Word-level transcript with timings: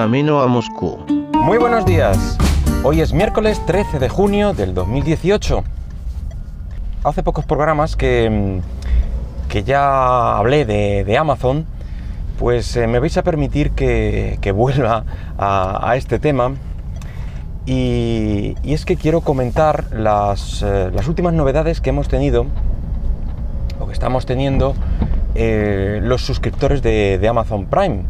camino 0.00 0.40
a 0.40 0.46
Moscú. 0.46 0.96
Muy 1.42 1.58
buenos 1.58 1.84
días. 1.84 2.38
Hoy 2.84 3.02
es 3.02 3.12
miércoles 3.12 3.60
13 3.66 3.98
de 3.98 4.08
junio 4.08 4.54
del 4.54 4.72
2018. 4.72 5.62
Hace 7.04 7.22
pocos 7.22 7.44
programas 7.44 7.96
que, 7.96 8.62
que 9.50 9.62
ya 9.62 10.38
hablé 10.38 10.64
de, 10.64 11.18
Amazon, 11.18 11.66
pues 12.38 12.74
eh, 12.76 12.86
me 12.86 12.98
vais 12.98 13.14
a 13.18 13.22
permitir 13.22 13.72
que, 13.72 14.52
vuelva 14.56 15.04
a, 15.36 15.92
este 15.96 16.18
tema. 16.18 16.52
Y, 17.66 18.54
es 18.64 18.86
que 18.86 18.96
quiero 18.96 19.20
comentar 19.20 19.92
las, 19.92 20.62
eh, 20.62 20.90
las, 20.94 21.08
últimas 21.08 21.34
novedades 21.34 21.82
que 21.82 21.90
hemos 21.90 22.08
tenido, 22.08 22.46
o 23.78 23.86
que 23.86 23.92
estamos 23.92 24.24
teniendo, 24.24 24.74
eh, 25.34 26.00
los 26.02 26.22
suscriptores 26.22 26.80
de 26.80 27.28
Amazon 27.28 27.66
Prime 27.66 28.04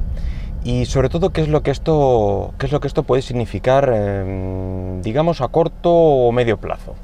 y 0.65 0.87
sobre 0.87 1.09
todo 1.09 1.31
qué 1.31 1.41
es 1.41 1.49
lo 1.49 1.63
que 1.63 1.71
esto, 1.71 2.53
qué 2.59 2.67
es 2.67 2.73
lo 2.73 2.81
que 2.81 2.89
esto 2.89 3.03
puede 3.03 3.23
significar, 3.23 3.91
em, 3.93 5.01
digamos, 5.03 5.41
a 5.41 5.49
corto 5.49 5.91
o 5.91 6.33
medio 6.33 6.59
plazo. 6.59 6.95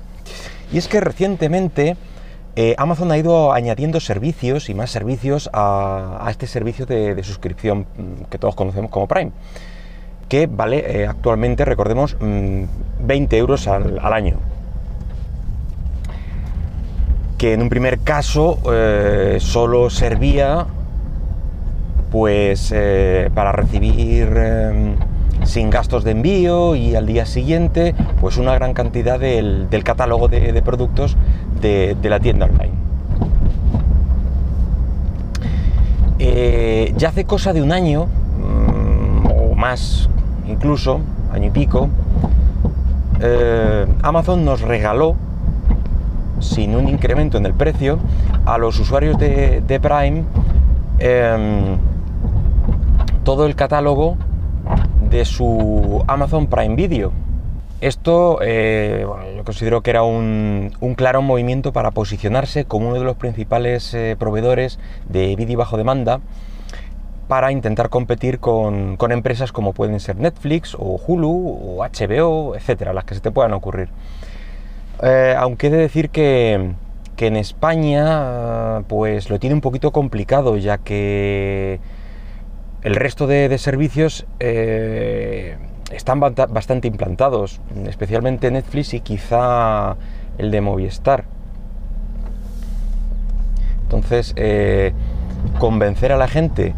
Y 0.73 0.79
es 0.79 0.89
que 0.89 1.01
recientemente 1.01 1.97
eh, 2.57 2.75
Amazon 2.79 3.13
ha 3.13 3.19
ido 3.19 3.53
añadiendo 3.53 4.01
servicios 4.01 4.69
y 4.69 4.75
más 4.75 4.91
servicios 4.91 5.49
a, 5.53 6.27
este 6.31 6.47
servicio 6.47 6.87
de, 6.87 7.23
suscripción 7.23 7.81
mm, 7.97 8.25
que 8.31 8.39
todos 8.39 8.55
conocemos 8.55 8.91
como 8.91 9.07
Prime, 9.07 9.33
que 10.29 10.47
vale 10.47 11.03
eh, 11.03 11.07
actualmente, 11.07 11.65
recordemos, 11.65 12.17
20 12.19 13.37
mm, 13.37 13.39
euros 13.39 13.69
al, 13.69 14.01
año 14.01 14.39
que 17.39 17.53
en 17.53 17.61
un 17.61 17.69
primer 17.69 17.99
caso 17.99 18.59
eh, 18.73 19.37
solo 19.41 19.91
servía 19.91 20.67
pues 22.11 22.73
eh, 22.75 23.31
para 23.35 23.53
recibir 23.53 24.29
em, 24.37 24.97
sin 25.45 25.71
gastos 25.71 26.05
de 26.05 26.13
envío 26.13 26.75
y 26.75 26.95
al 26.97 27.07
día 27.07 27.27
siguiente 27.27 27.95
pues 28.21 28.37
una 28.37 28.55
gran 28.55 28.75
cantidad 28.75 29.19
del, 29.19 29.69
catálogo 29.85 30.29
de, 30.29 30.63
productos 30.63 31.17
de, 31.61 31.97
la 32.03 32.21
tienda 32.21 32.47
online. 32.47 32.75
Eh, 36.19 36.95
ya 36.97 37.11
hace 37.11 37.25
cosa 37.25 37.53
de 37.53 37.63
un 37.63 37.73
año 37.73 38.07
mm, 38.07 39.27
o 39.27 39.55
más 39.55 40.09
incluso, 40.49 41.01
año 41.33 41.49
y 41.49 41.51
pico, 41.51 41.89
eh, 43.21 43.87
Amazon 44.03 44.45
nos 44.45 44.61
regaló 44.61 45.17
sin 46.41 46.75
un 46.77 46.89
incremento 46.89 47.39
en 47.39 47.47
el 47.47 47.55
precio 47.55 47.99
a 48.45 48.59
los 48.59 48.79
usuarios 48.79 49.19
de, 49.19 49.81
Prime 49.83 50.25
em, 50.99 51.79
todo 53.27 53.47
el 53.47 53.57
catálogo 53.57 54.17
de 55.11 55.25
su 55.25 56.05
Amazon 56.07 56.47
Prime 56.47 56.77
Video. 56.77 57.11
Esto 57.81 58.39
eh, 58.41 59.05
yo 59.37 59.43
considero 59.43 59.81
que 59.81 59.91
era 59.91 60.05
un, 60.05 60.71
claro 60.97 61.23
movimiento 61.23 61.73
para 61.73 61.91
posicionarse 61.91 62.67
como 62.67 62.87
uno 62.87 63.01
de 63.01 63.05
los 63.05 63.17
principales 63.17 63.93
eh, 63.95 64.15
proveedores 64.17 64.79
de 65.09 65.35
vídeo 65.35 65.59
bajo 65.59 65.77
demanda 65.77 66.21
para 67.27 67.51
intentar 67.51 67.89
competir 67.89 68.39
con, 68.39 68.97
empresas 69.11 69.51
como 69.51 69.73
pueden 69.73 69.99
ser 69.99 70.15
Netflix 70.19 70.77
o 70.79 70.97
Hulu 71.05 71.79
o 71.79 71.85
HBO, 71.85 72.55
etcétera, 72.55 72.93
las 72.93 73.07
que 73.07 73.17
se 73.17 73.21
te 73.21 73.33
puedan 73.33 73.55
ocurrir. 73.55 73.89
Eh, 75.03 75.35
aunque 75.37 75.67
he 75.67 75.71
de 75.71 75.79
decir 75.79 76.11
que, 76.11 76.75
que 77.17 77.27
en 77.27 77.35
España 77.35 78.83
pues 78.87 79.31
lo 79.31 79.41
tiene 79.41 79.55
un 79.55 79.63
poquito 79.63 79.91
complicado 79.91 80.57
ya 80.59 80.79
que 80.79 81.81
el 82.83 82.95
resto 82.95 83.27
de, 83.27 83.57
servicios 83.59 84.27
eh, 84.39 85.57
están 85.91 86.21
bastante 86.21 86.89
implantados, 86.89 87.61
especialmente 87.87 88.51
Netflix 88.51 88.95
y 88.95 89.01
quizá 89.01 89.97
el 90.39 90.51
de 90.51 90.61
Movistar. 90.61 91.25
Entonces, 93.83 94.33
eh, 94.37 94.93
convencer 95.59 96.13
a 96.13 96.17
la 96.17 96.29
gente 96.29 96.75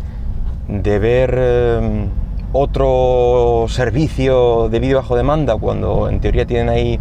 de 0.68 0.98
ver 0.98 1.34
eh, 1.36 2.08
otro 2.52 3.66
servicio 3.68 4.68
de 4.68 4.78
vídeo 4.78 4.98
bajo 4.98 5.16
demanda 5.16 5.56
cuando 5.56 6.08
en 6.08 6.20
teoría 6.20 6.46
tienen 6.46 6.68
ahí 6.68 7.00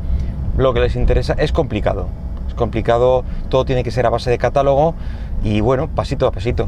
lo 0.57 0.73
que 0.73 0.79
les 0.79 0.95
interesa 0.95 1.33
es 1.37 1.51
complicado. 1.51 2.07
Es 2.47 2.53
complicado, 2.53 3.23
todo 3.49 3.65
tiene 3.65 3.83
que 3.83 3.91
ser 3.91 4.05
a 4.05 4.09
base 4.09 4.29
de 4.29 4.37
catálogo 4.37 4.95
y 5.43 5.61
bueno, 5.61 5.89
pasito 5.89 6.25
a 6.25 6.31
pasito. 6.31 6.67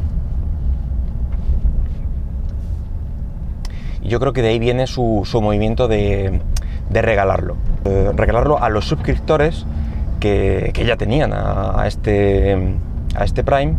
Yo 4.03 4.19
creo 4.19 4.33
que 4.33 4.41
de 4.41 4.49
ahí 4.49 4.59
viene 4.59 4.87
su, 4.87 5.25
movimiento 5.41 5.87
de, 5.87 6.41
regalarlo. 6.91 7.55
regalarlo 8.15 8.61
a 8.61 8.69
los 8.69 8.85
suscriptores 8.85 9.65
que, 10.19 10.83
ya 10.85 10.97
tenían 10.97 11.33
a, 11.33 11.83
este, 11.87 12.75
a 13.15 13.23
este 13.23 13.43
Prime. 13.43 13.75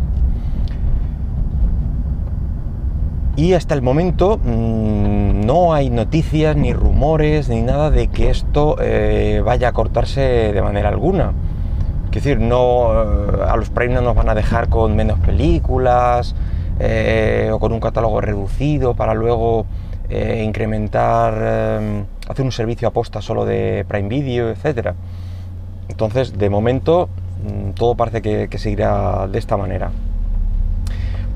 Y 3.37 3.53
hasta 3.53 3.73
el 3.73 3.81
momento 3.81 4.37
mm, 4.37 5.45
no 5.45 5.73
hay 5.73 5.89
noticias, 5.89 6.55
ni 6.55 6.73
rumores, 6.73 7.47
ni 7.49 7.61
nada 7.61 7.89
de 7.89 8.07
que 8.07 8.29
esto 8.29 8.75
eh, 8.79 9.41
vaya 9.43 9.69
a 9.69 9.71
cortarse 9.71 10.21
de 10.21 10.61
manera 10.61 10.89
alguna. 10.89 11.31
Es 12.07 12.15
decir, 12.15 12.39
no, 12.39 12.91
eh, 12.91 13.45
a 13.47 13.55
los 13.55 13.69
Prime 13.69 13.93
no 13.93 14.01
nos 14.01 14.15
van 14.15 14.27
a 14.27 14.35
dejar 14.35 14.67
con 14.67 14.95
menos 14.97 15.17
películas 15.19 16.35
eh, 16.79 17.49
o 17.53 17.59
con 17.59 17.71
un 17.71 17.79
catálogo 17.79 18.19
reducido 18.19 18.95
para 18.95 19.13
luego 19.13 19.65
eh, 20.13 20.43
incrementar, 20.43 21.33
eh, 21.39 22.03
hacer 22.27 22.43
un 22.43 22.51
servicio 22.51 22.85
aposta 22.85 23.21
solo 23.21 23.45
de 23.45 23.85
Prime 23.87 24.09
Video, 24.09 24.49
etcétera. 24.49 24.93
Entonces, 25.87 26.37
de 26.37 26.49
momento, 26.49 27.07
mm, 27.45 27.71
todo 27.75 27.95
parece 27.95 28.21
que, 28.21 28.57
seguirá 28.57 29.29
de 29.29 29.39
esta 29.39 29.55
manera. 29.55 29.91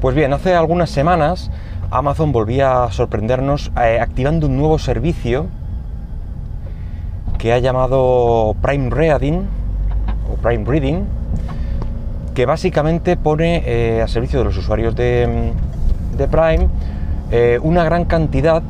Pues 0.02 0.14
bien, 0.14 0.34
hace 0.34 0.56
algunas 0.56 0.90
semanas 0.90 1.50
Amazon 1.90 2.34
volvía 2.34 2.84
a 2.84 2.92
sorprendernos 2.92 3.72
eh, 3.82 4.00
activando 4.02 4.48
un 4.48 4.58
nuevo 4.58 4.78
servicio 4.78 5.46
que 7.38 7.54
ha 7.54 7.60
llamado 7.60 8.58
Prime 8.62 8.90
Reading 8.90 9.44
o 10.30 10.36
Prime 10.36 10.66
Reading, 10.66 11.06
que 12.34 12.46
básicamente 12.46 13.16
pone 13.16 14.02
a 14.02 14.08
servicio 14.10 14.40
de 14.40 14.46
los 14.46 14.58
usuarios 14.58 14.94
de, 14.98 15.54
de 16.18 16.28
Prime 16.28 16.68
eh, 17.32 17.60
una 17.62 17.84
gran 17.84 18.06
cantidad 18.06 18.62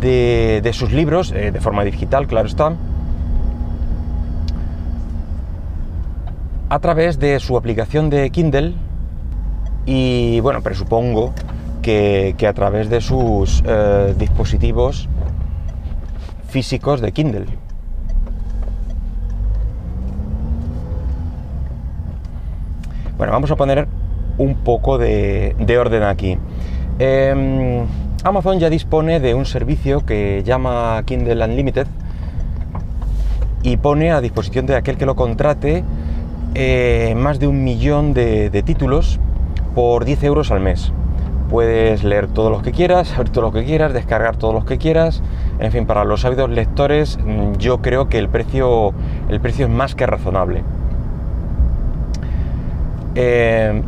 de, 0.00 0.70
sus 0.74 0.92
libros, 0.92 1.32
eh, 1.32 1.50
de 1.50 1.60
forma 1.60 1.84
digital, 1.84 2.26
claro 2.26 2.46
está, 2.46 2.74
a 6.68 6.78
través 6.80 7.18
de 7.18 7.40
su 7.40 7.56
aplicación 7.56 8.10
de 8.10 8.28
Kindle 8.30 8.74
y 9.86 10.40
bueno, 10.40 10.60
presupongo 10.60 11.32
que, 11.80 12.34
que 12.36 12.46
a 12.46 12.52
través 12.52 12.90
de 12.90 13.00
sus 13.00 13.62
eh, 13.66 14.14
dispositivos 14.18 15.08
físicos 16.48 17.00
de 17.00 17.12
Kindle. 17.12 17.46
Bueno, 23.16 23.32
vamos 23.32 23.50
a 23.50 23.56
poner 23.56 23.88
un 24.36 24.54
poco 24.56 24.98
de 24.98 25.78
orden 25.80 26.02
aquí. 26.02 26.38
Em, 26.98 27.86
Amazon 28.24 28.58
ya 28.58 28.68
dispone 28.68 29.20
de 29.20 29.34
un 29.34 29.46
servicio 29.46 30.04
que 30.04 30.42
llama 30.44 31.00
Kindle 31.04 31.44
Unlimited 31.44 31.86
y 33.62 33.76
pone 33.76 34.10
a 34.10 34.20
disposición 34.20 34.66
de 34.66 34.74
aquel 34.74 34.96
que 34.96 35.06
lo 35.06 35.14
contrate 35.14 35.84
eh, 36.54 37.14
más 37.16 37.38
de 37.38 37.46
un 37.46 37.62
millón 37.62 38.14
de, 38.14 38.50
títulos 38.64 39.20
por 39.76 40.04
10 40.04 40.24
euros 40.24 40.50
al 40.50 40.60
mes. 40.60 40.92
Puedes 41.50 42.02
leer 42.02 42.26
todos 42.26 42.50
los 42.50 42.62
que 42.62 42.72
quieras, 42.72 43.12
abrir 43.16 43.30
todos 43.30 43.52
los 43.52 43.62
que 43.62 43.64
quieras, 43.64 43.92
descargar 43.92 44.36
todos 44.36 44.52
los 44.52 44.64
que 44.64 44.78
quieras. 44.78 45.22
En 45.60 45.70
fin, 45.70 45.86
para 45.86 46.04
los 46.04 46.24
ávidos 46.24 46.50
lectores 46.50 47.18
mm, 47.24 47.58
yo 47.58 47.80
creo 47.80 48.08
que 48.08 48.18
el 48.18 48.28
precio, 48.28 48.92
el 49.28 49.40
precio 49.40 49.66
es 49.66 49.72
más 49.72 49.94
que 49.94 50.06
razonable. 50.06 50.64
Eh, 53.14 53.82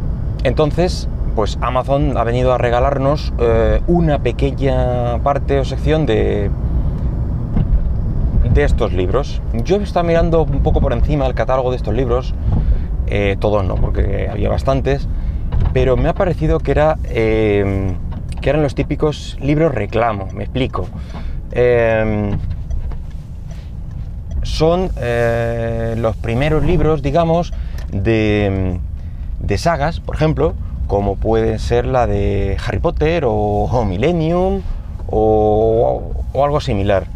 entonces, 0.45 1.09
pues 1.41 1.57
Amazon 1.63 2.19
ha 2.19 2.25
venido 2.25 2.53
a 2.53 2.59
regalarnos 2.59 3.33
eh, 3.39 3.81
una 3.87 4.19
pequeña 4.19 5.23
parte 5.23 5.59
o 5.59 5.65
sección 5.65 6.05
de, 6.05 6.51
de 8.53 8.63
estos 8.63 8.93
libros. 8.93 9.41
Yo 9.65 9.77
estaba 9.77 10.07
mirando 10.07 10.43
un 10.43 10.63
poco 10.63 10.83
por 10.83 10.93
encima 10.93 11.27
el 11.27 11.33
catálogo 11.33 11.71
de 11.71 11.79
estos 11.79 11.95
libros, 11.95 12.35
eh, 13.07 13.39
todos 13.41 13.65
no, 13.65 13.77
porque 13.77 14.29
había 14.31 14.51
bastantes, 14.51 15.09
pero 15.73 15.97
me 15.97 16.11
ha 16.11 16.13
parecido 16.13 16.59
que, 16.59 16.73
era, 16.73 16.99
eh, 17.05 17.95
que 18.43 18.51
eran 18.51 18.61
los 18.63 18.75
típicos 18.75 19.39
libros 19.41 19.75
reclamo, 19.75 20.29
me 20.35 20.45
explico. 20.45 20.89
son 24.43 24.91
los 26.03 26.17
primeros 26.17 26.63
libros, 26.65 27.01
digamos, 27.01 27.55
de, 27.91 28.79
de 29.39 29.57
sagas, 29.57 30.01
por 30.01 30.17
ejemplo, 30.17 30.55
como 30.91 31.15
puede 31.15 31.61
ser 31.61 31.87
la 31.87 32.09
de 32.09 32.57
Harry 32.67 32.81
Potter 32.81 33.23
o, 33.25 33.85
Millennium 33.85 34.61
o, 35.07 36.03
algo 36.35 36.61
similar. 36.61 37.07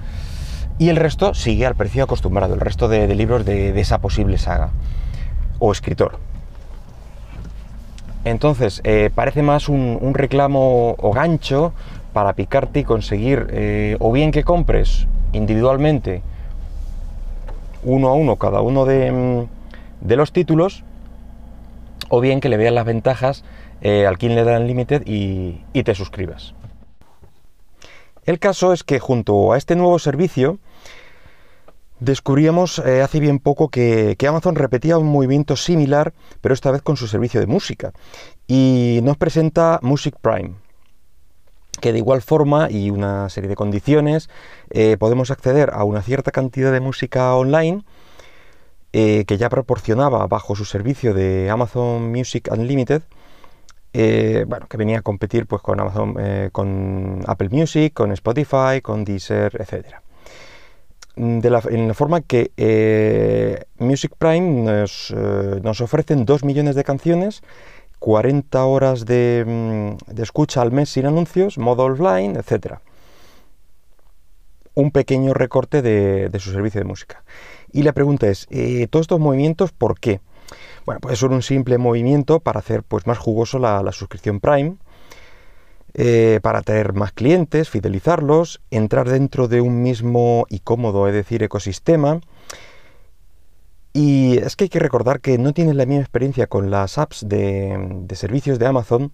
Y 0.79 0.91
el 0.91 0.97
resto 0.97 1.35
sigue 1.35 1.67
al 1.67 1.75
precio 1.75 2.05
acostumbrado, 2.05 2.55
el 2.55 2.61
resto 2.61 2.87
de, 2.87 3.13
libros 3.17 3.45
de, 3.45 3.79
esa 3.81 3.99
posible 3.99 4.39
saga 4.39 4.71
o 5.59 5.73
escritor. 5.73 6.21
Entonces, 8.25 8.81
eh, 8.85 9.11
parece 9.13 9.43
más 9.43 9.69
un, 9.69 10.13
reclamo 10.15 10.95
o 10.97 11.13
gancho 11.13 11.73
para 12.13 12.35
picarte 12.35 12.79
y 12.79 12.85
conseguir 12.85 13.49
eh, 13.51 13.97
o 13.99 14.13
bien 14.13 14.31
que 14.31 14.45
compres 14.45 15.09
individualmente 15.33 16.23
uno 17.83 18.07
a 18.07 18.15
uno 18.15 18.37
cada 18.37 18.61
uno 18.61 18.85
de, 18.85 19.11
mm, 19.11 20.13
los 20.13 20.31
títulos, 20.31 20.85
o 22.09 22.21
bien 22.21 22.41
que 22.41 22.49
le 22.49 22.57
veas 22.57 22.73
las 22.73 22.85
ventajas 22.85 23.45
eh, 23.81 24.07
al 24.07 24.19
quien 24.19 24.35
le 24.35 24.45
da 24.45 24.59
Unlimited 24.59 25.07
y, 25.07 25.65
y 25.73 25.83
te 25.83 25.95
suscribas. 25.95 26.55
El 28.25 28.39
caso 28.39 28.73
es 28.73 28.85
que 28.85 29.01
junto 29.01 29.53
a 29.53 29.59
este 29.59 29.77
nuevo 29.77 29.99
servicio, 29.99 30.59
descubríamos 32.01 32.79
eh, 32.81 33.03
hace 33.03 33.21
bien 33.21 33.39
poco 33.39 33.69
que, 33.69 34.17
Amazon 34.27 34.55
repetía 34.55 34.99
un 34.99 35.07
movimiento 35.07 35.57
similar, 35.57 36.13
pero 36.41 36.55
esta 36.55 36.71
vez 36.71 36.83
con 36.83 36.97
su 36.97 37.07
servicio 37.07 37.41
de 37.41 37.47
música. 37.47 37.93
Y 38.47 39.01
nos 39.03 39.17
presenta 39.17 39.79
Music 39.83 40.17
Prime, 40.21 40.55
que 41.81 41.93
de 41.93 41.99
igual 41.99 42.23
forma 42.23 42.71
y 42.71 42.91
una 42.91 43.29
serie 43.29 43.49
de 43.49 43.57
condiciones 43.57 44.29
eh, 44.71 44.97
podemos 44.99 45.31
acceder 45.31 45.71
a 45.73 45.85
una 45.85 46.03
cierta 46.03 46.31
cantidad 46.31 46.73
de 46.73 46.81
música 46.81 47.35
online 47.35 47.85
eh, 48.95 49.25
que 49.27 49.37
ya 49.37 49.49
proporcionaba 49.51 50.27
bajo 50.27 50.55
su 50.57 50.65
servicio 50.65 51.13
de 51.13 51.51
Amazon 51.51 52.11
Music 52.11 52.49
Unlimited. 52.51 53.03
bueno, 54.47 54.67
que 54.69 54.77
venía 54.77 54.99
a 55.01 55.03
competir 55.03 55.47
pues, 55.47 55.63
con 55.63 55.81
Amazon, 55.81 56.17
con 56.53 57.21
Apple 57.27 57.49
Music, 57.51 57.93
con 57.93 58.13
Spotify, 58.13 58.81
con 58.83 59.05
Deezer, 59.05 59.57
etcétera. 59.61 60.05
Mm, 61.17 61.39
de 61.41 61.51
la, 61.51 61.63
en 61.71 61.89
la 61.89 61.95
forma 61.95 62.23
que 62.23 62.51
eh, 62.57 63.65
Music 63.79 64.13
Prime 64.19 64.63
nos, 64.65 65.13
eh, 65.17 65.61
nos, 65.63 65.81
ofrecen 65.81 66.25
2 66.25 66.45
millones 66.45 66.75
de 66.75 66.83
canciones, 66.83 67.43
40 68.01 68.65
horas 68.65 69.03
mm, 69.05 69.07
de, 69.07 70.23
escucha 70.23 70.61
al 70.63 70.73
mes 70.73 70.91
sin 70.91 71.07
anuncios, 71.07 71.57
modo 71.59 71.85
offline, 71.85 72.37
etc. 72.37 72.79
Un 74.75 74.91
pequeño 74.91 75.35
recorte 75.35 75.83
de, 75.83 76.31
su 76.41 76.51
servicio 76.51 76.81
de 76.81 76.87
música. 76.87 77.23
Y 77.75 77.83
la 77.83 77.93
pregunta 77.93 78.29
es, 78.29 78.47
eh, 78.51 78.87
¿todos 78.89 79.03
estos 79.03 79.19
movimientos 79.19 79.73
por 79.73 79.99
qué? 79.99 80.21
Bueno, 80.87 81.01
pues 81.01 81.15
es 81.15 81.23
un 81.25 81.43
simple 81.43 81.77
movimiento 81.77 82.39
para 82.39 82.61
hacer 82.61 82.85
pues, 82.85 83.09
más 83.09 83.19
jugoso 83.19 83.59
la, 83.59 83.91
suscripción 83.91 84.39
Prime, 84.39 84.77
eh, 85.95 86.39
para 86.41 86.63
tener 86.63 86.93
más 86.93 87.11
clientes, 87.11 87.69
fidelizarlos, 87.69 88.61
entrar 88.71 89.09
dentro 89.09 89.49
de 89.49 89.61
un 89.61 89.83
mismo 89.83 90.47
y 90.49 90.61
cómodo, 90.61 91.09
es 91.09 91.15
decir, 91.15 91.43
ecosistema. 91.43 92.21
Y 93.93 94.39
es 94.39 94.55
que 94.55 94.65
hay 94.65 94.69
que 94.71 94.79
recordar 94.79 95.21
que 95.21 95.37
no 95.37 95.53
tienes 95.53 95.75
la 95.75 95.85
misma 95.85 96.03
experiencia 96.03 96.47
con 96.47 96.71
las 96.71 96.97
apps 96.97 97.29
de, 97.29 98.07
servicios 98.15 98.61
de 98.61 98.67
Amazon, 98.67 99.13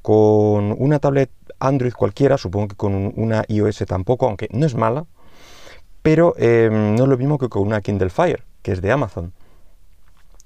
con 0.00 0.76
una 0.78 1.00
tablet 1.00 1.30
Android 1.58 1.92
cualquiera, 1.92 2.38
supongo 2.38 2.68
que 2.68 2.76
con 2.76 3.12
una 3.16 3.44
iOS 3.48 3.84
tampoco, 3.88 4.26
aunque 4.26 4.46
no 4.52 4.64
es 4.64 4.76
mala, 4.76 5.06
pero 6.06 6.34
eh, 6.38 6.68
no 6.70 7.02
es 7.02 7.08
lo 7.08 7.18
mismo 7.18 7.36
que 7.36 7.48
con 7.48 7.62
una 7.62 7.80
Kindle 7.80 8.10
Fire, 8.10 8.44
que 8.62 8.70
es 8.70 8.80
de 8.80 8.92
Amazon 8.92 9.32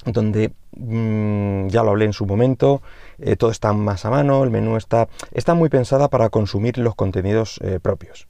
donde 0.06 0.54
mm, 0.74 1.66
ya 1.66 1.82
lo 1.82 1.90
hablé 1.90 2.06
en 2.06 2.14
su 2.14 2.24
momento, 2.24 2.80
eh, 3.18 3.36
todo 3.36 3.50
está 3.50 3.74
más 3.74 4.06
a 4.06 4.10
mano, 4.10 4.42
el 4.42 4.48
menú 4.48 4.78
está, 4.78 5.10
está 5.32 5.52
muy 5.52 5.68
pensada 5.68 6.08
para 6.08 6.30
consumir 6.30 6.78
los 6.78 6.94
contenidos 6.94 7.60
eh, 7.62 7.78
propios. 7.78 8.26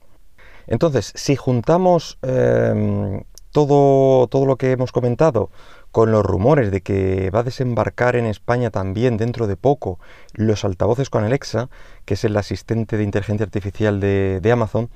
Entonces, 0.67 1.13
si 1.15 1.37
juntamos 1.37 2.19
em, 2.21 3.23
todo, 3.53 4.27
todo 4.27 4.45
lo 4.45 4.57
que 4.57 4.73
hemos 4.73 4.91
comentado 4.91 5.49
con 5.93 6.11
los 6.11 6.25
rumores 6.25 6.71
de 6.71 6.81
que 6.81 7.29
va 7.31 7.39
a 7.39 7.43
desembarcar 7.43 8.17
en 8.17 8.25
España 8.25 8.71
también 8.71 9.15
dentro 9.15 9.47
de 9.47 9.55
poco 9.55 9.99
los 10.33 10.65
altavoces 10.65 11.09
con 11.09 11.23
Alexa, 11.23 11.69
que 12.03 12.15
es 12.15 12.25
el 12.25 12.35
asistente 12.35 12.97
de 12.97 13.03
inteligencia 13.03 13.45
artificial 13.45 14.01
de 14.01 14.51
Amazon, 14.51 14.89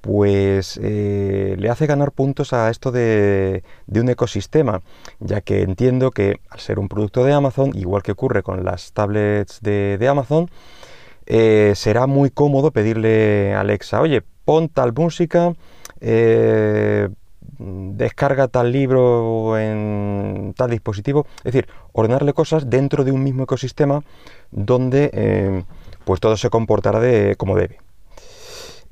pues 0.00 0.80
eh, 0.82 1.56
le 1.58 1.68
hace 1.68 1.86
ganar 1.86 2.12
puntos 2.12 2.52
a 2.52 2.70
esto 2.70 2.90
de, 2.90 3.62
un 3.88 4.08
ecosistema, 4.08 4.80
ya 5.18 5.40
que 5.40 5.62
entiendo 5.62 6.10
que 6.10 6.40
al 6.48 6.60
ser 6.60 6.78
un 6.78 6.88
producto 6.88 7.24
de 7.24 7.32
Amazon, 7.32 7.72
igual 7.74 8.02
que 8.02 8.12
ocurre 8.12 8.42
con 8.42 8.64
las 8.64 8.92
tablets 8.92 9.60
de, 9.60 10.06
Amazon, 10.08 10.50
eh, 11.26 11.72
será 11.76 12.06
muy 12.06 12.30
cómodo 12.30 12.70
pedirle 12.70 13.54
a 13.54 13.60
Alexa, 13.60 14.00
oye, 14.00 14.22
pon 14.44 14.68
tal 14.68 14.92
música, 14.92 15.52
eh, 16.00 17.08
descarga 17.58 18.48
tal 18.48 18.72
libro 18.72 19.58
en 19.58 20.54
tal 20.56 20.70
dispositivo, 20.70 21.26
es 21.38 21.52
decir, 21.52 21.68
ordenarle 21.92 22.32
cosas 22.32 22.70
dentro 22.70 23.04
de 23.04 23.12
un 23.12 23.22
mismo 23.22 23.42
ecosistema 23.42 24.02
donde 24.50 25.64
pues 26.04 26.20
todo 26.20 26.36
se 26.38 26.48
comportará 26.48 27.00
de, 27.00 27.36
como 27.36 27.54
debe. 27.54 27.89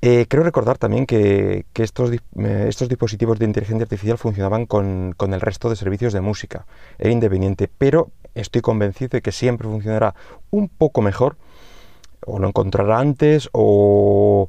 Eh, 0.01 0.27
creo 0.29 0.45
recordar 0.45 0.79
también 0.79 1.07
que, 1.07 1.67
estos, 1.75 2.13
eh, 2.13 2.67
estos, 2.69 2.89
dispositivos 2.89 3.39
de 3.39 3.47
inteligencia 3.47 3.83
artificial 3.83 4.17
funcionaban 4.17 4.67
con, 4.67 5.17
el 5.19 5.41
resto 5.41 5.69
de 5.69 5.77
servicios 5.77 6.13
de 6.13 6.21
música. 6.21 6.67
Era 6.99 7.11
independiente, 7.11 7.69
pero 7.79 8.11
estoy 8.35 8.63
convencido 8.63 9.11
de 9.11 9.23
que 9.23 9.33
siempre 9.33 9.67
funcionará 9.67 10.15
un 10.51 10.69
poco 10.69 11.03
mejor, 11.03 11.37
o 12.25 12.39
lo 12.39 12.47
encontrará 12.47 13.01
antes, 13.01 13.49
o 13.53 14.49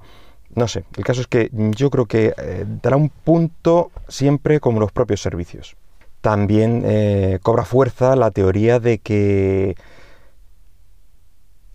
no 0.53 0.67
sé. 0.67 0.83
El 0.95 1.03
caso 1.03 1.21
es 1.21 1.27
que 1.27 1.49
yo 1.51 1.89
creo 1.89 2.05
que 2.05 2.33
eh, 2.37 2.65
dará 2.83 2.97
un 2.97 3.09
punto 3.09 3.91
siempre 4.07 4.59
como 4.59 4.79
los 4.79 4.91
propios 4.91 5.21
servicios. 5.21 5.75
También 6.21 7.39
cobra 7.41 7.63
fuerza 7.63 8.17
la 8.17 8.31
teoría 8.31 8.81
de 8.81 8.97
que 8.97 9.77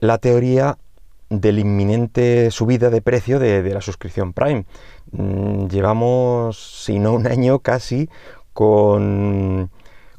la 0.01 0.19
teoría 0.19 0.77
de 1.41 1.53
la 1.53 1.61
inminente 1.61 2.51
subida 2.51 2.91
de 2.91 3.03
precio 3.03 3.39
de, 3.39 3.63
la 3.73 3.81
suscripción 3.81 4.33
Prime. 4.33 4.65
Mm, 5.13 5.67
llevamos, 5.69 6.85
si 6.85 6.99
no 6.99 7.13
un 7.13 7.27
año 7.27 7.61
casi, 7.61 8.09
con, 8.53 9.71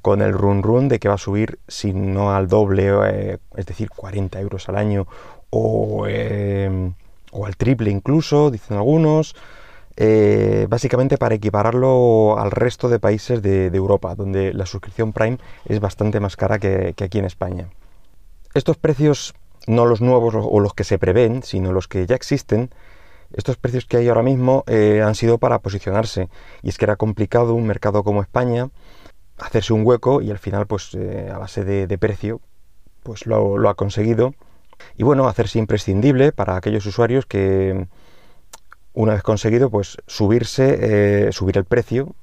con 0.02 0.22
el 0.22 0.34
run 0.34 0.64
run 0.64 0.88
de 0.88 1.00
que 1.00 1.08
va 1.08 1.16
a 1.16 1.20
subir, 1.20 1.60
si 1.68 1.94
no 1.94 2.34
al 2.36 2.48
doble, 2.48 2.92
eh, 3.08 3.38
es 3.56 3.66
decir, 3.66 3.89
40 3.89 4.39
euros 4.39 4.70
al 4.70 4.78
año, 4.78 5.08
o, 5.50 6.06
eh, 6.08 6.92
o 7.32 7.46
al 7.46 7.58
triple 7.58 7.89
incluso, 7.89 8.51
dicen 8.51 8.78
algunos. 8.78 9.36
Eh, 9.98 10.68
básicamente 10.70 11.18
para 11.18 11.36
equipararlo 11.36 12.38
al 12.38 12.51
resto 12.51 12.89
de 12.89 13.00
países 13.00 13.42
de, 13.42 13.68
Europa, 13.68 14.13
donde 14.13 14.54
la 14.54 14.66
suscripción 14.66 15.13
Prime 15.13 15.38
es 15.63 15.80
bastante 15.80 16.20
más 16.20 16.36
cara 16.36 16.60
que, 16.60 16.94
que 16.98 17.06
aquí 17.06 17.20
en 17.20 17.25
España. 17.25 17.70
Estos 18.54 18.75
precios 18.78 19.34
no 19.67 19.86
los 19.86 20.01
nuevos 20.01 20.36
o 20.38 20.60
los 20.60 20.74
que 20.74 20.84
se 20.84 20.98
prevén, 21.00 21.43
sino 21.43 21.72
los 21.72 21.88
que 21.88 22.05
ya 22.05 22.15
existen, 22.15 22.69
estos 23.34 23.57
precios 23.57 23.86
que 23.86 23.98
hay 23.98 24.07
ahora 24.07 24.24
mismo 24.24 24.63
eh, 24.67 25.01
han 25.01 25.15
sido 25.15 25.38
para 25.38 25.60
posicionarse. 25.60 26.29
Y 26.62 26.69
es 26.69 26.77
que 26.77 26.86
era 26.86 26.95
complicado 26.95 27.53
un 27.53 27.67
mercado 27.67 28.03
como 28.03 28.22
España 28.22 28.69
hacerse 29.38 29.74
un 29.74 29.86
hueco 29.86 30.22
y 30.22 30.31
al 30.31 30.39
final, 30.39 30.65
pues 30.67 30.93
eh, 30.93 31.29
a 31.34 31.38
base 31.38 31.65
de, 31.65 31.98
precio, 31.98 32.39
pues 33.03 33.25
lo, 33.25 33.69
ha 33.69 33.75
conseguido. 33.75 34.34
Y 34.98 35.03
bueno, 35.03 35.27
hacerse 35.27 35.60
imprescindible 35.60 36.31
para 36.31 36.55
aquellos 36.55 36.86
usuarios 36.86 37.25
que 37.25 37.88
una 38.93 39.13
vez 39.13 39.24
conseguido, 39.24 39.69
pues 39.69 39.98
subirse, 40.07 41.27
eh, 41.27 41.31
subir 41.34 41.57
el 41.57 41.65
precio 41.65 42.15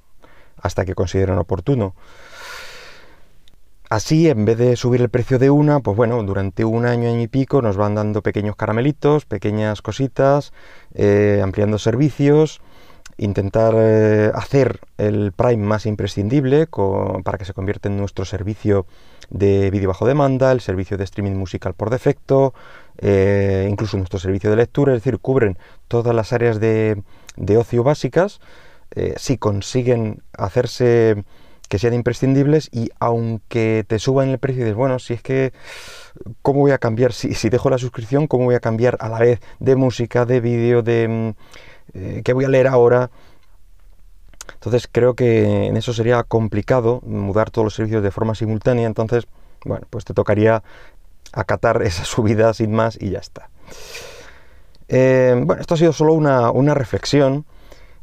hasta 0.57 0.85
que 0.85 0.95
consideren 0.95 1.39
oportuno. 1.39 1.95
Así, 3.93 4.27
en 4.31 4.47
vez 4.47 4.57
de 4.57 4.75
subir 4.77 5.03
el 5.03 5.11
precio 5.11 5.39
de 5.39 5.51
una, 5.51 5.81
pues 5.81 5.95
bueno, 5.99 6.23
durante 6.23 6.65
un 6.65 6.87
año, 6.87 7.11
año 7.11 7.21
y 7.21 7.29
pico 7.29 7.61
nos 7.61 7.77
van 7.77 7.95
dando 7.95 8.23
pequeños 8.23 8.57
caramelitos, 8.57 9.27
pequeñas 9.27 9.83
cositas, 9.83 10.55
eh, 10.95 11.43
ampliando 11.45 11.79
servicios, 11.79 12.63
intentar 13.19 13.75
eh, 13.77 14.33
hacer 14.35 14.81
el 14.97 15.33
Prime 15.33 15.63
más 15.67 15.85
imprescindible 15.85 16.67
para 17.23 17.37
que 17.37 17.45
se 17.45 17.53
convierta 17.53 17.91
en 17.91 17.99
nuestro 17.99 18.25
servicio 18.25 18.87
de 19.29 19.71
vídeo 19.71 19.89
bajo 19.89 20.07
demanda, 20.07 20.53
el 20.53 20.63
servicio 20.63 20.97
de 20.97 21.05
streaming 21.05 21.37
musical 21.37 21.75
por 21.75 21.91
defecto, 21.91 22.55
eh, 22.97 23.69
incluso 23.71 23.99
nuestro 23.99 24.19
servicio 24.19 24.49
de 24.49 24.57
lectura, 24.57 24.95
es 24.95 25.03
decir, 25.03 25.19
cubren 25.19 25.59
todas 25.89 26.15
las 26.15 26.33
áreas 26.33 26.61
de, 26.61 27.03
de 27.37 27.59
ocio 27.59 27.85
básicas. 27.85 28.41
si 29.17 29.37
consiguen 29.37 30.23
hacerse 30.33 31.25
que 31.69 31.79
sean 31.79 31.95
imprescindibles 31.95 32.69
y 32.73 32.91
aunque 33.01 33.85
te 33.87 33.99
suban 33.99 34.29
el 34.29 34.39
precio, 34.39 34.65
dices, 34.65 34.77
bueno, 34.77 34.99
si 34.99 35.15
es 35.15 35.23
que, 35.23 35.53
¿cómo 36.43 36.61
voy 36.61 36.73
a 36.73 36.79
cambiar? 36.79 37.13
Si, 37.13 37.35
si 37.35 37.49
dejo 37.49 37.71
la 37.71 37.79
suscripción, 37.79 38.27
¿cómo 38.27 38.45
voy 38.45 38.55
a 38.55 38.61
cambiar 38.61 38.97
a 39.01 39.09
la 39.09 39.19
vez 39.19 39.41
de 39.59 39.77
música, 39.77 40.25
de 40.27 40.41
vídeo, 40.41 40.83
de 40.83 41.09
mm, 41.09 41.29
eh, 41.95 42.23
qué 42.25 42.33
voy 42.33 42.45
a 42.45 42.49
leer 42.49 42.67
ahora? 42.67 43.11
Entonces 44.55 44.89
creo 44.91 45.15
que 45.15 45.67
en 45.67 45.77
eso 45.77 45.93
sería 45.93 46.23
complicado 46.25 47.01
mudar 47.05 47.51
todos 47.51 47.65
los 47.65 47.75
servicios 47.75 48.03
de 48.03 48.11
forma 48.11 48.35
simultánea, 48.35 48.87
entonces, 48.87 49.27
bueno, 49.65 49.87
pues 49.91 50.05
te 50.05 50.15
tocaría 50.15 50.63
acatar 51.33 51.83
esa 51.85 52.05
subida 52.05 52.53
sin 52.55 52.73
más 52.73 53.01
y 53.01 53.11
ya 53.11 53.19
está. 53.19 53.49
Eh, 54.89 55.35
bueno, 55.45 55.61
esto 55.61 55.75
ha 55.75 55.79
sido 55.79 55.93
solo 55.93 56.13
una, 56.13 56.75
reflexión 56.75 57.47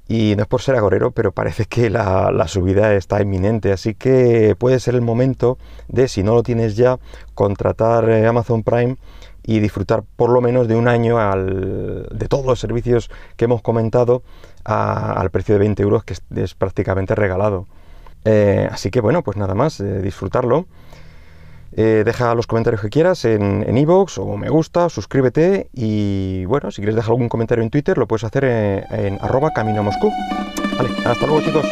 y 0.09 0.35
no 0.35 0.41
es 0.41 0.49
por 0.49 0.61
ser 0.63 0.75
agorero, 0.75 1.11
pero 1.11 1.31
parece 1.31 1.65
que 1.65 1.91
la, 1.91 2.47
subida 2.47 2.95
está 2.95 3.21
inminente, 3.21 3.71
así 3.71 3.93
que 3.93 4.55
puede 4.57 4.79
ser 4.79 4.95
el 4.95 5.01
momento 5.01 5.59
de, 5.87 6.07
si 6.07 6.23
no 6.23 6.33
lo 6.33 6.41
tienes 6.41 6.75
ya, 6.75 6.97
contratar 7.35 8.09
eh, 8.09 8.25
Amazon 8.25 8.63
Prime 8.63 8.97
y 9.45 9.59
disfrutar 9.59 10.03
por 10.15 10.31
lo 10.31 10.41
menos 10.41 10.67
de 10.67 10.75
un 10.75 10.87
año 10.87 11.17
de 11.17 12.27
todos 12.27 12.43
los 12.43 12.59
servicios 12.59 13.11
que 13.37 13.45
hemos 13.45 13.61
comentado 13.61 14.23
al 14.63 15.29
precio 15.29 15.53
de 15.53 15.59
20 15.59 15.83
euros, 15.83 16.03
que 16.03 16.15
es, 16.35 16.55
prácticamente 16.55 17.13
regalado. 17.13 17.67
Eh, 18.25 18.67
así 18.69 18.89
que 18.89 19.01
bueno, 19.01 19.21
pues 19.21 19.37
nada 19.37 19.53
más, 19.53 19.81
disfrutarlo. 20.01 20.65
Eh, 21.71 22.03
deja 22.05 22.33
los 22.35 22.47
comentarios 22.47 22.81
que 22.81 22.89
quieras 22.89 23.25
en 23.25 23.77
iVoox 23.77 24.17
o 24.17 24.37
me 24.37 24.49
gusta, 24.49 24.89
suscríbete 24.89 25.69
y 25.73 26.45
bueno, 26.45 26.71
si 26.71 26.81
quieres 26.81 26.95
dejar 26.95 27.11
algún 27.11 27.29
comentario 27.29 27.63
en 27.63 27.69
Twitter 27.69 27.97
lo 27.97 28.07
puedes 28.07 28.23
hacer 28.23 28.43
en, 28.43 28.83
en 28.91 29.17
arroba 29.21 29.51
camino 29.51 29.83
Moscú. 29.83 30.11
Vale, 30.77 30.89
hasta 31.05 31.25
luego 31.27 31.41
chicos. 31.41 31.65